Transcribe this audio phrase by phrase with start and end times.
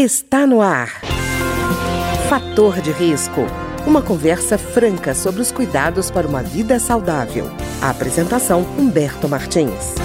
[0.00, 1.00] Está no ar.
[2.28, 3.40] Fator de risco.
[3.84, 7.46] Uma conversa franca sobre os cuidados para uma vida saudável.
[7.82, 9.96] A apresentação Humberto Martins.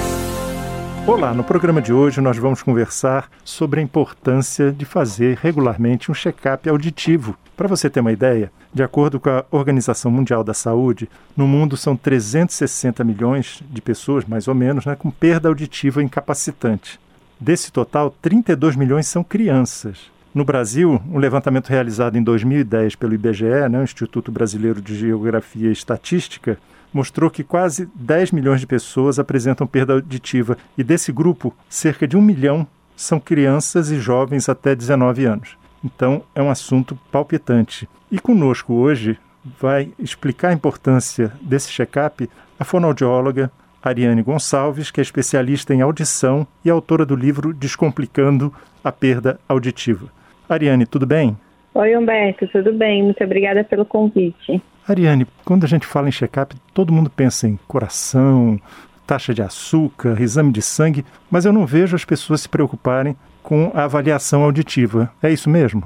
[1.06, 6.16] Olá, no programa de hoje nós vamos conversar sobre a importância de fazer regularmente um
[6.16, 7.38] check-up auditivo.
[7.56, 11.08] Para você ter uma ideia, de acordo com a Organização Mundial da Saúde,
[11.38, 17.00] no mundo são 360 milhões de pessoas, mais ou menos, né, com perda auditiva incapacitante.
[17.44, 20.10] Desse total, 32 milhões são crianças.
[20.34, 25.74] No Brasil, um levantamento realizado em 2010 pelo IBGE, né, Instituto Brasileiro de Geografia e
[25.74, 26.58] Estatística,
[26.94, 32.16] mostrou que quase 10 milhões de pessoas apresentam perda auditiva e desse grupo, cerca de
[32.16, 32.66] um milhão
[32.96, 35.58] são crianças e jovens até 19 anos.
[35.84, 37.90] Então, é um assunto palpitante.
[38.10, 39.20] E conosco hoje
[39.60, 43.52] vai explicar a importância desse check-up a fonoaudióloga
[43.84, 50.08] Ariane Gonçalves, que é especialista em audição e autora do livro Descomplicando a Perda Auditiva.
[50.48, 51.38] Ariane, tudo bem?
[51.74, 53.04] Oi, Humberto, tudo bem?
[53.04, 54.62] Muito obrigada pelo convite.
[54.88, 58.60] Ariane, quando a gente fala em check-up, todo mundo pensa em coração,
[59.06, 63.70] taxa de açúcar, exame de sangue, mas eu não vejo as pessoas se preocuparem com
[63.74, 65.12] a avaliação auditiva.
[65.22, 65.84] É isso mesmo?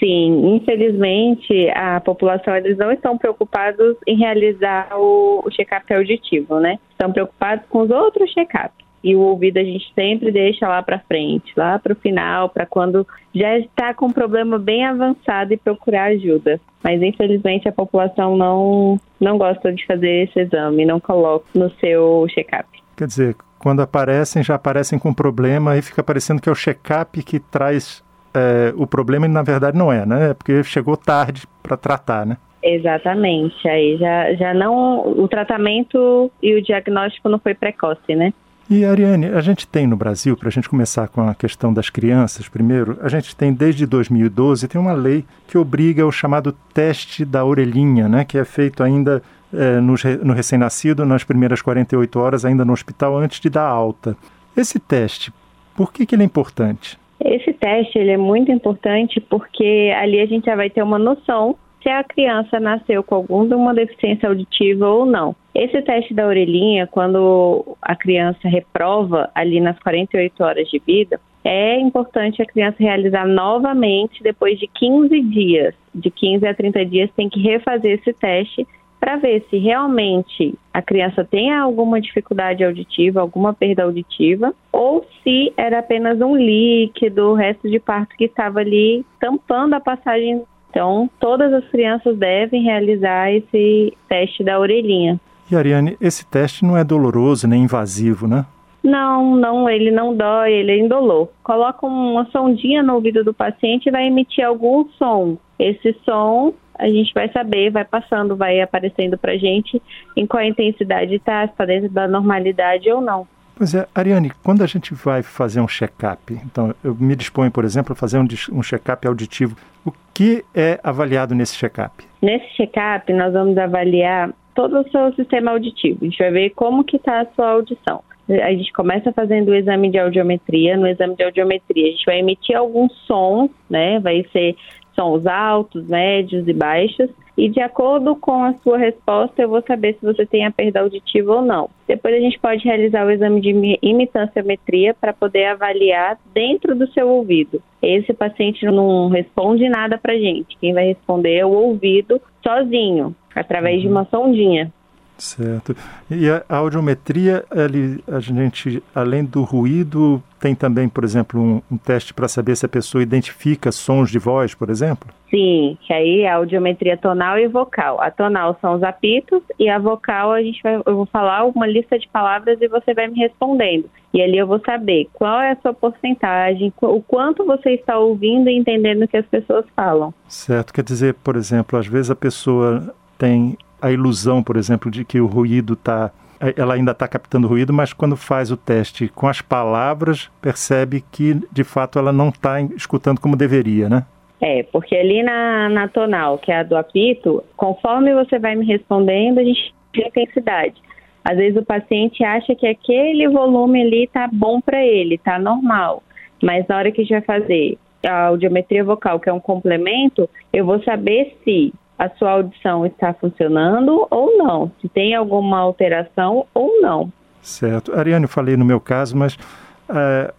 [0.00, 6.78] Sim, infelizmente a população eles não estão preocupados em realizar o, o check-up auditivo, né?
[6.90, 8.80] Estão preocupados com os outros check-ups.
[9.04, 12.66] E o ouvido a gente sempre deixa lá para frente, lá para o final, para
[12.66, 16.58] quando já está com um problema bem avançado e procurar ajuda.
[16.82, 22.26] Mas infelizmente a população não não gosta de fazer esse exame, não coloca no seu
[22.30, 22.66] check-up.
[22.96, 27.22] Quer dizer, quando aparecem, já aparecem com problema e fica parecendo que é o check-up
[27.22, 28.02] que traz
[28.34, 30.30] é, o problema na verdade não é, né?
[30.30, 32.36] É porque chegou tarde para tratar, né?
[32.62, 33.66] Exatamente.
[33.68, 35.00] Aí já, já não.
[35.06, 38.32] O tratamento e o diagnóstico não foi precoce, né?
[38.68, 41.90] E Ariane, a gente tem no Brasil, para a gente começar com a questão das
[41.90, 47.24] crianças primeiro, a gente tem desde 2012 tem uma lei que obriga o chamado teste
[47.24, 49.20] da orelhinha, né, que é feito ainda
[49.52, 54.16] é, no, no recém-nascido nas primeiras 48 horas, ainda no hospital, antes de dar alta.
[54.56, 55.32] Esse teste,
[55.74, 56.96] por que, que ele é importante?
[57.24, 61.56] Esse teste ele é muito importante porque ali a gente já vai ter uma noção
[61.82, 65.34] se a criança nasceu com alguma deficiência auditiva ou não.
[65.54, 71.78] Esse teste da orelhinha, quando a criança reprova ali nas 48 horas de vida, é
[71.78, 75.74] importante a criança realizar novamente depois de 15 dias.
[75.94, 78.66] De 15 a 30 dias tem que refazer esse teste
[79.00, 85.52] para ver se realmente a criança tem alguma dificuldade auditiva, alguma perda auditiva, ou se
[85.56, 90.42] era apenas um líquido, o resto de parto que estava ali tampando a passagem.
[90.68, 95.18] Então, todas as crianças devem realizar esse teste da orelhinha.
[95.50, 98.46] E Ariane, esse teste não é doloroso nem invasivo, né?
[98.82, 101.28] Não, não, ele não dói, ele é indolor.
[101.42, 105.36] Coloca uma sondinha no ouvido do paciente e vai emitir algum som.
[105.58, 109.80] Esse som a gente vai saber, vai passando, vai aparecendo para gente
[110.16, 113.28] em qual intensidade está, se está dentro da normalidade ou não.
[113.54, 117.62] Pois é, Ariane, quando a gente vai fazer um check-up, então eu me disponho, por
[117.62, 119.54] exemplo, a fazer um, um check-up auditivo,
[119.84, 122.02] o que é avaliado nesse check-up?
[122.22, 125.98] Nesse check-up nós vamos avaliar todo o seu sistema auditivo.
[126.00, 128.02] A gente vai ver como que está a sua audição.
[128.30, 130.76] A gente começa fazendo o exame de audiometria.
[130.76, 133.98] No exame de audiometria, a gente vai emitir alguns sons, né?
[133.98, 134.54] Vai ser
[135.00, 137.08] sons altos, médios e baixos.
[137.38, 140.80] E de acordo com a sua resposta, eu vou saber se você tem a perda
[140.80, 141.70] auditiva ou não.
[141.88, 147.08] Depois a gente pode realizar o exame de imitanciometria para poder avaliar dentro do seu
[147.08, 147.62] ouvido.
[147.80, 150.54] Esse paciente não responde nada para gente.
[150.60, 153.82] Quem vai responder é o ouvido sozinho, através uhum.
[153.82, 154.70] de uma sondinha.
[155.20, 155.76] Certo.
[156.10, 161.76] E a audiometria, ele, a gente, além do ruído, tem também, por exemplo, um, um
[161.76, 165.10] teste para saber se a pessoa identifica sons de voz, por exemplo?
[165.28, 168.00] Sim, que aí é a audiometria tonal e vocal.
[168.00, 171.66] A tonal são os apitos e a vocal a gente vai, eu vou falar uma
[171.66, 173.90] lista de palavras e você vai me respondendo.
[174.12, 178.48] E ali eu vou saber qual é a sua porcentagem, o quanto você está ouvindo
[178.48, 180.12] e entendendo o que as pessoas falam.
[180.26, 185.04] Certo, quer dizer, por exemplo, às vezes a pessoa tem a ilusão, por exemplo, de
[185.04, 186.10] que o ruído está
[186.56, 191.34] ela ainda está captando ruído, mas quando faz o teste com as palavras, percebe que
[191.52, 194.06] de fato ela não está escutando como deveria, né?
[194.40, 198.64] É, porque ali na, na tonal, que é a do apito, conforme você vai me
[198.64, 200.80] respondendo, a gente tem intensidade.
[201.22, 206.02] Às vezes o paciente acha que aquele volume ali tá bom para ele, tá normal.
[206.42, 210.28] Mas na hora que a gente vai fazer a audiometria vocal, que é um complemento,
[210.50, 216.46] eu vou saber se a sua audição está funcionando ou não, se tem alguma alteração
[216.54, 217.12] ou não.
[217.42, 217.94] Certo.
[217.94, 219.36] Ariane, eu falei no meu caso, mas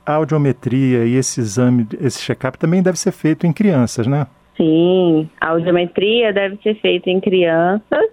[0.03, 4.25] a audiometria e esse exame, esse check-up também deve ser feito em crianças, né?
[4.57, 8.09] Sim, a audiometria deve ser feita em crianças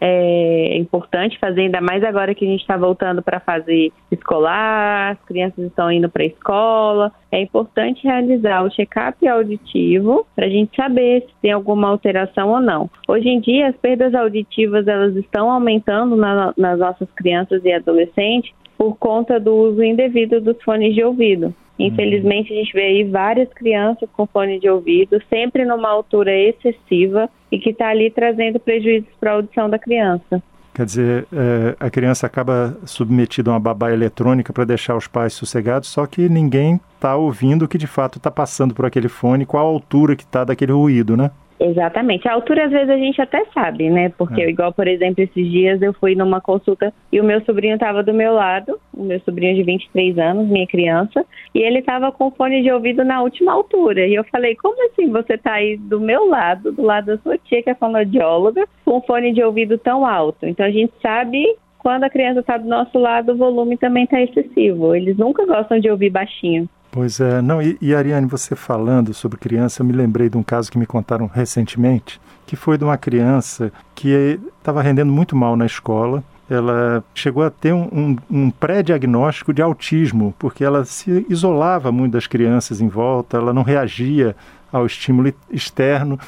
[0.00, 5.12] é importante fazer, ainda mais agora que a gente está voltando para a fase escolar,
[5.12, 7.12] as crianças estão indo para a escola.
[7.30, 12.60] É importante realizar o check-up auditivo para a gente saber se tem alguma alteração ou
[12.60, 12.90] não.
[13.06, 18.52] Hoje em dia, as perdas auditivas elas estão aumentando na, nas nossas crianças e adolescentes
[18.78, 21.54] por conta do uso indevido dos fones de ouvido.
[21.80, 27.28] Infelizmente, a gente vê aí várias crianças com fone de ouvido, sempre numa altura excessiva
[27.50, 30.42] e que está ali trazendo prejuízos para a audição da criança.
[30.74, 35.32] Quer dizer, é, a criança acaba submetida a uma babá eletrônica para deixar os pais
[35.32, 39.46] sossegados, só que ninguém está ouvindo o que de fato está passando por aquele fone,
[39.46, 41.30] qual a altura que está daquele ruído, né?
[41.60, 42.26] Exatamente.
[42.26, 44.08] A altura, às vezes, a gente até sabe, né?
[44.16, 44.48] Porque, é.
[44.48, 48.14] igual, por exemplo, esses dias eu fui numa consulta e o meu sobrinho estava do
[48.14, 51.24] meu lado, o meu sobrinho de 23 anos, minha criança,
[51.54, 54.06] e ele estava com fone de ouvido na última altura.
[54.06, 57.38] E eu falei, como assim você está aí do meu lado, do lado da sua
[57.38, 60.46] tia, que é fonoaudióloga, com fone de ouvido tão alto?
[60.46, 64.20] Então, a gente sabe quando a criança está do nosso lado, o volume também está
[64.20, 64.94] excessivo.
[64.94, 66.68] Eles nunca gostam de ouvir baixinho.
[66.92, 70.42] Pois é, não, e, e Ariane, você falando sobre criança, eu me lembrei de um
[70.42, 75.56] caso que me contaram recentemente, que foi de uma criança que estava rendendo muito mal
[75.56, 76.22] na escola.
[76.50, 82.12] Ela chegou a ter um, um, um pré-diagnóstico de autismo, porque ela se isolava muito
[82.12, 84.34] das crianças em volta, ela não reagia
[84.72, 86.18] ao estímulo externo,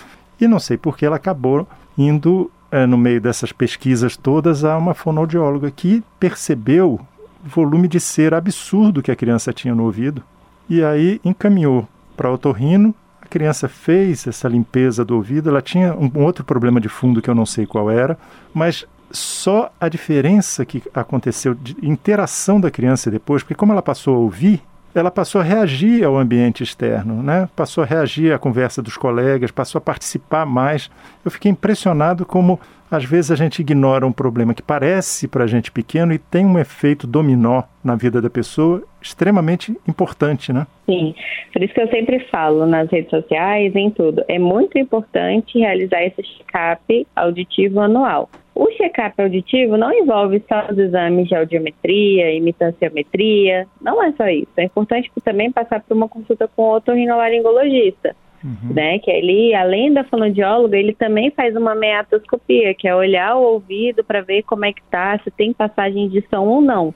[0.40, 1.66] e não sei por que ela acabou
[1.98, 7.00] indo, é, no meio dessas pesquisas todas, a uma fonoaudióloga que percebeu
[7.44, 10.22] o volume de cera absurdo que a criança tinha no ouvido
[10.69, 11.86] e aí encaminhou
[12.16, 12.94] para o otorrino.
[13.20, 15.50] A criança fez essa limpeza do ouvido.
[15.50, 18.19] Ela tinha um outro problema de fundo que eu não sei qual era,
[18.54, 24.14] mas só a diferença que aconteceu de interação da criança depois, porque como ela passou
[24.14, 24.62] a ouvir,
[24.94, 27.48] ela passou a reagir ao ambiente externo, né?
[27.56, 30.90] Passou a reagir à conversa dos colegas, passou a participar mais.
[31.24, 32.60] Eu fiquei impressionado como
[32.90, 36.44] às vezes a gente ignora um problema que parece para a gente pequeno e tem
[36.44, 40.66] um efeito dominó na vida da pessoa extremamente importante, né?
[40.84, 41.14] Sim,
[41.54, 46.02] por isso que eu sempre falo nas redes sociais, em tudo, é muito importante realizar
[46.04, 48.28] esse check-up auditivo anual.
[48.62, 54.52] O check-up auditivo não envolve só os exames de audiometria, imitanciometria, não é só isso.
[54.56, 58.14] É importante também passar por uma consulta com o otorrinolaringologista
[58.44, 58.74] Uhum.
[58.74, 63.52] Né, que ele, além da fonoaudióloga, ele também faz uma meatoscopia, que é olhar o
[63.52, 66.92] ouvido para ver como é que tá, se tem passagem de som ou não.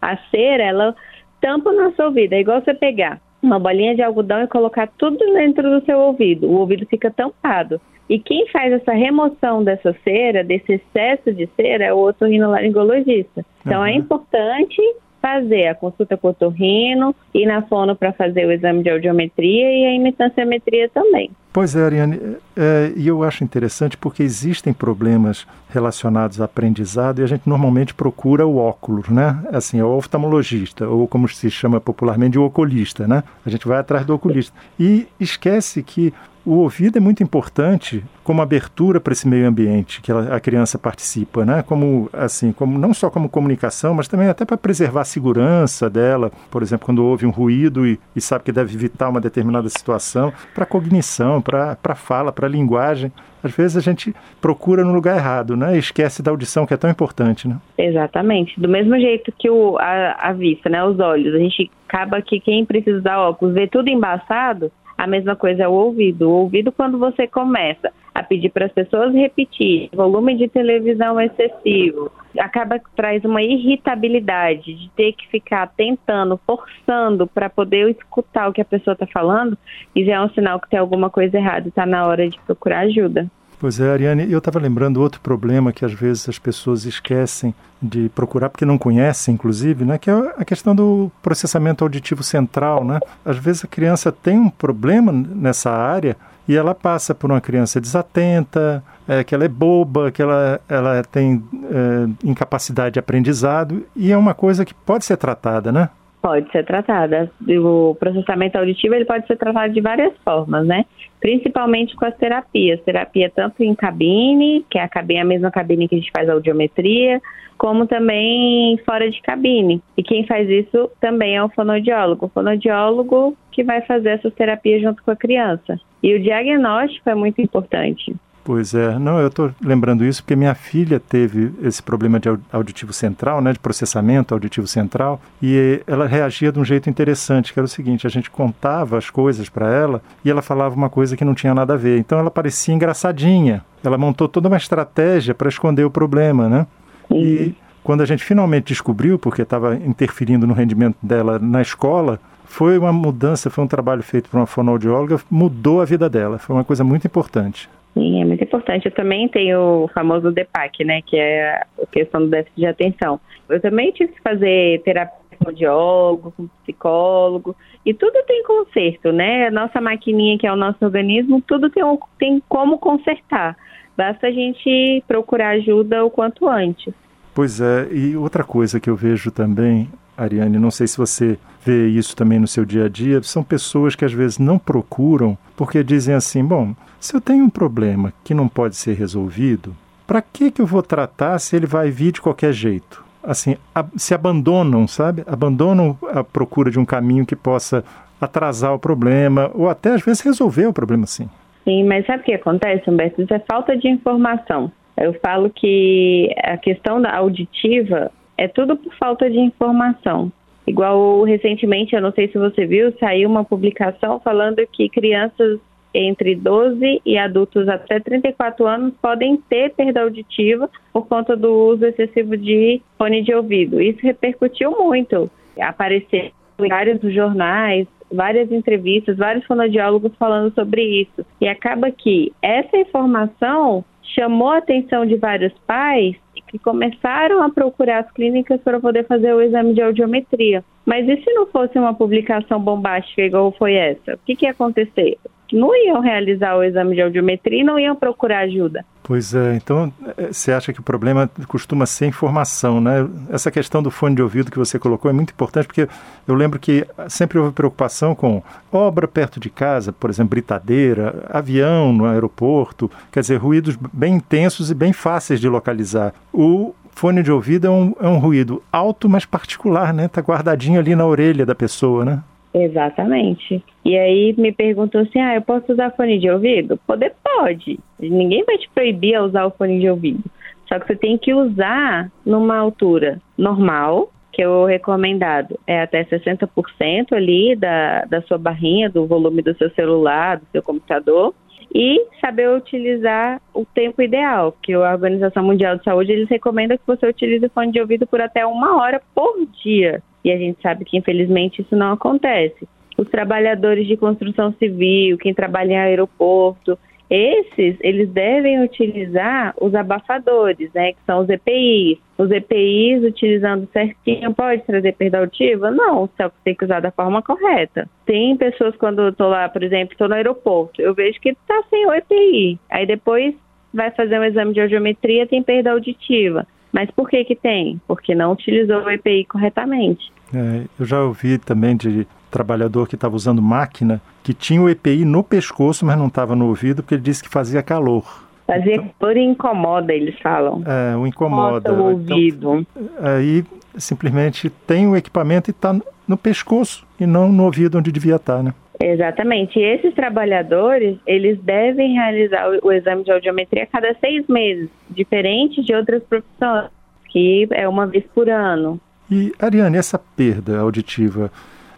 [0.00, 0.94] A cera, ela
[1.40, 5.18] tampa o nosso ouvido, é igual você pegar uma bolinha de algodão e colocar tudo
[5.18, 6.48] dentro do seu ouvido.
[6.48, 7.80] O ouvido fica tampado.
[8.08, 13.44] E quem faz essa remoção dessa cera, desse excesso de cera, é o otorrinolaringologista.
[13.64, 13.94] Então é uhum.
[13.94, 14.82] é importante
[15.24, 19.72] fazer a consulta com o torrino, ir na fono para fazer o exame de audiometria
[19.72, 21.30] e a imitanciometria também.
[21.50, 27.22] Pois é, Ariane, é, e eu acho interessante porque existem problemas relacionados a aprendizado e
[27.22, 29.42] a gente normalmente procura o óculos, né?
[29.50, 33.22] Assim, o oftalmologista, ou como se chama popularmente, o oculista, né?
[33.46, 34.54] A gente vai atrás do oculista.
[34.78, 36.12] E esquece que
[36.44, 41.44] o ouvido é muito importante como abertura para esse meio ambiente que a criança participa,
[41.44, 41.62] né?
[41.62, 46.30] Como assim, como não só como comunicação, mas também até para preservar a segurança dela,
[46.50, 50.32] por exemplo, quando ouve um ruído e, e sabe que deve evitar uma determinada situação,
[50.54, 53.12] para cognição, para para fala, para linguagem.
[53.42, 55.76] Às vezes a gente procura no lugar errado, né?
[55.76, 57.58] E esquece da audição que é tão importante, né?
[57.76, 58.58] Exatamente.
[58.58, 60.82] Do mesmo jeito que o, a, a vista, né?
[60.82, 61.34] Os olhos.
[61.34, 65.68] A gente acaba que quem precisa usar óculos vê tudo embaçado, a mesma coisa é
[65.68, 66.28] o ouvido.
[66.28, 72.12] O ouvido, quando você começa a pedir para as pessoas repetir, volume de televisão excessivo,
[72.38, 78.52] acaba que traz uma irritabilidade de ter que ficar tentando, forçando para poder escutar o
[78.52, 79.58] que a pessoa está falando,
[79.96, 82.38] e já é um sinal que tem alguma coisa errada e está na hora de
[82.40, 83.28] procurar ajuda.
[83.64, 88.10] Pois é, Ariane, eu estava lembrando outro problema que às vezes as pessoas esquecem de
[88.10, 92.84] procurar, porque não conhecem, inclusive, né, que é a questão do processamento auditivo central.
[92.84, 93.00] Né?
[93.24, 96.14] Às vezes a criança tem um problema nessa área
[96.46, 101.02] e ela passa por uma criança desatenta, é, que ela é boba, que ela, ela
[101.02, 105.88] tem é, incapacidade de aprendizado, e é uma coisa que pode ser tratada, né?
[106.24, 107.30] Pode ser tratada.
[107.46, 110.86] O processamento auditivo ele pode ser tratado de várias formas, né?
[111.20, 112.80] Principalmente com as terapias.
[112.80, 116.26] Terapia tanto em cabine, que é a, cabine, a mesma cabine que a gente faz
[116.26, 117.20] a audiometria,
[117.58, 119.82] como também fora de cabine.
[119.98, 122.24] E quem faz isso também é o fonoaudiólogo.
[122.24, 125.78] O fonoaudiólogo que vai fazer essas terapias junto com a criança.
[126.02, 128.16] E o diagnóstico é muito importante.
[128.44, 132.92] Pois é, não, eu estou lembrando isso porque minha filha teve esse problema de auditivo
[132.92, 137.64] central, né, de processamento auditivo central, e ela reagia de um jeito interessante, que era
[137.64, 141.24] o seguinte: a gente contava as coisas para ela e ela falava uma coisa que
[141.24, 141.98] não tinha nada a ver.
[141.98, 143.64] Então ela parecia engraçadinha.
[143.82, 146.66] Ela montou toda uma estratégia para esconder o problema, né?
[147.08, 147.24] Uhum.
[147.24, 152.76] E quando a gente finalmente descobriu, porque estava interferindo no rendimento dela na escola, foi
[152.76, 156.38] uma mudança, foi um trabalho feito por uma fonoaudióloga, mudou a vida dela.
[156.38, 157.70] Foi uma coisa muito importante.
[157.94, 158.86] Sim, é muito importante.
[158.86, 163.20] Eu também tenho o famoso DEPAC, né, que é a questão do déficit de atenção.
[163.48, 169.48] Eu também tive que fazer terapia com audiólogo, com psicólogo, e tudo tem conserto, né?
[169.48, 171.82] A nossa maquininha, que é o nosso organismo, tudo tem,
[172.18, 173.56] tem como consertar.
[173.96, 176.92] Basta a gente procurar ajuda o quanto antes.
[177.34, 181.88] Pois é, e outra coisa que eu vejo também, Ariane, não sei se você vê
[181.88, 185.82] isso também no seu dia a dia, são pessoas que às vezes não procuram porque
[185.82, 190.50] dizem assim: bom, se eu tenho um problema que não pode ser resolvido, para que,
[190.50, 193.04] que eu vou tratar se ele vai vir de qualquer jeito?
[193.22, 195.22] Assim, a, se abandonam, sabe?
[195.26, 197.84] Abandonam a procura de um caminho que possa
[198.18, 201.28] atrasar o problema ou até às vezes resolver o problema sim.
[201.64, 203.20] Sim, mas sabe o que acontece, Humberto?
[203.20, 204.72] Isso é falta de informação.
[204.96, 210.32] Eu falo que a questão da auditiva é tudo por falta de informação.
[210.66, 215.60] Igual recentemente, eu não sei se você viu, saiu uma publicação falando que crianças
[215.94, 221.86] entre 12 e adultos até 34 anos podem ter perda auditiva por conta do uso
[221.86, 223.80] excessivo de fone de ouvido.
[223.80, 225.30] Isso repercutiu muito.
[225.60, 231.24] Apareceu em vários jornais, várias entrevistas, vários fonoaudiólogos falando sobre isso.
[231.40, 236.16] E acaba que essa informação chamou a atenção de vários pais
[236.54, 240.62] que começaram a procurar as clínicas para poder fazer o exame de audiometria.
[240.86, 244.14] Mas e se não fosse uma publicação bombástica igual foi essa?
[244.14, 245.18] O que, que ia acontecer?
[245.52, 248.84] Não iam realizar o exame de audiometria e não iam procurar ajuda.
[249.02, 253.06] Pois é, então é, você acha que o problema costuma ser informação, né?
[253.28, 255.86] Essa questão do fone de ouvido que você colocou é muito importante porque
[256.26, 261.92] eu lembro que sempre houve preocupação com obra perto de casa, por exemplo, britadeira, avião
[261.92, 266.14] no aeroporto, quer dizer, ruídos bem intensos e bem fáceis de localizar.
[266.32, 270.08] O fone de ouvido é um, é um ruído alto, mas particular, né?
[270.08, 272.22] Tá guardadinho ali na orelha da pessoa, né?
[272.54, 273.60] Exatamente.
[273.84, 276.78] E aí me perguntou assim: ah, eu posso usar fone de ouvido?
[276.86, 277.80] Poder pode.
[277.98, 280.22] Ninguém vai te proibir a usar o fone de ouvido.
[280.68, 286.04] Só que você tem que usar numa altura normal, que é o recomendado é até
[286.04, 291.34] 60% ali da, da sua barrinha, do volume do seu celular, do seu computador,
[291.74, 296.86] e saber utilizar o tempo ideal, que a Organização Mundial de Saúde eles recomendam que
[296.86, 300.84] você utilize fone de ouvido por até uma hora por dia e a gente sabe
[300.84, 302.66] que infelizmente isso não acontece.
[302.96, 306.78] Os trabalhadores de construção civil, quem trabalha em aeroporto,
[307.10, 311.98] esses, eles devem utilizar os abafadores, né, que são os EPIs.
[312.16, 315.70] Os EPIs, utilizando certinho, pode trazer perda auditiva?
[315.70, 317.88] Não, só que tem que usar da forma correta.
[318.06, 321.62] Tem pessoas, quando eu estou lá, por exemplo, estou no aeroporto, eu vejo que está
[321.68, 322.58] sem o EPI.
[322.70, 323.34] Aí depois
[323.72, 326.46] vai fazer um exame de audiometria, tem perda auditiva.
[326.74, 327.80] Mas por que que tem?
[327.86, 330.12] Porque não utilizou o EPI corretamente.
[330.34, 335.04] É, eu já ouvi também de trabalhador que estava usando máquina que tinha o EPI
[335.04, 338.24] no pescoço, mas não estava no ouvido porque ele disse que fazia calor.
[338.44, 340.64] Fazia então, por incomoda, eles falam.
[340.66, 341.72] É, o incomoda.
[341.72, 342.56] o ouvido.
[342.56, 343.44] Então, aí
[343.76, 345.76] simplesmente tem o equipamento e está
[346.08, 348.52] no pescoço e não no ouvido onde devia estar, tá, né?
[348.82, 349.58] Exatamente.
[349.58, 354.68] E esses trabalhadores, eles devem realizar o, o exame de audiometria a cada seis meses,
[354.90, 356.70] diferente de outras profissões,
[357.10, 358.80] que é uma vez por ano.
[359.10, 361.30] E, Ariane, essa perda auditiva,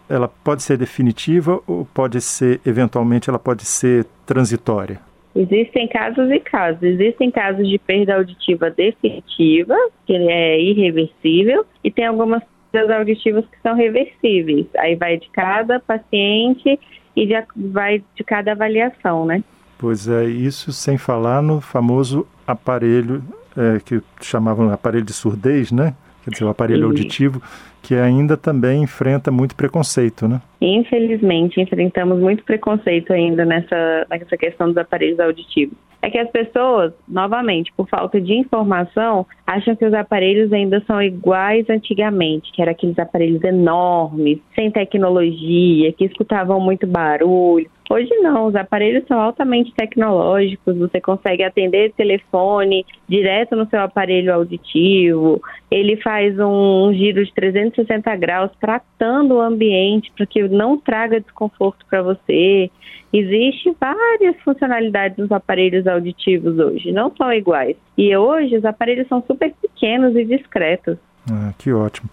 [0.09, 4.99] ela pode ser definitiva ou pode ser, eventualmente, ela pode ser transitória?
[5.35, 6.81] Existem casos e casos.
[6.81, 9.75] Existem casos de perda auditiva definitiva,
[10.05, 14.65] que é irreversível, e tem algumas perdas auditivas que são reversíveis.
[14.77, 16.79] Aí vai de cada paciente
[17.15, 19.43] e de, vai de cada avaliação, né?
[19.77, 23.23] Pois é, isso sem falar no famoso aparelho
[23.55, 25.93] é, que chamavam aparelho de surdez, né?
[26.27, 26.83] quer dizer, o aparelho e...
[26.83, 27.41] auditivo,
[27.81, 30.41] que ainda também enfrenta muito preconceito, né?
[30.59, 35.77] Infelizmente, enfrentamos muito preconceito ainda nessa, nessa questão dos aparelhos auditivos.
[36.07, 41.01] É que as pessoas, novamente, por falta de informação, acham que os aparelhos ainda são
[41.01, 47.69] iguais antigamente, que eram aqueles aparelhos enormes, sem tecnologia, que escutavam muito barulho.
[47.89, 54.33] Hoje não, os aparelhos são altamente tecnológicos, você consegue atender telefone direto no seu aparelho
[54.33, 55.41] auditivo,
[55.71, 61.85] ele faz um giro de 360 graus tratando o ambiente para que não traga desconforto
[61.89, 62.69] para você.
[63.13, 67.77] Existem várias funcionalidades nos aparelhos auditivos hoje, não são iguais.
[67.97, 70.97] E hoje os aparelhos são super pequenos e discretos.
[71.31, 72.09] Ah, que ótimo.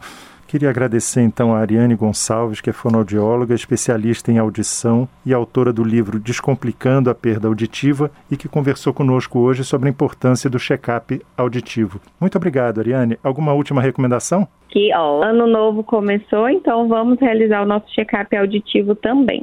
[0.54, 5.82] Queria agradecer então a Ariane Gonçalves, que é fonoaudióloga, especialista em audição e autora do
[5.82, 11.20] livro Descomplicando a Perda Auditiva e que conversou conosco hoje sobre a importância do check-up
[11.36, 12.00] auditivo.
[12.20, 13.18] Muito obrigado, Ariane.
[13.20, 14.46] Alguma última recomendação?
[14.68, 19.42] Que ó, ano novo começou, então vamos realizar o nosso check-up auditivo também.